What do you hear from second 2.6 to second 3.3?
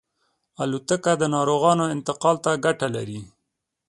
ګټه لري.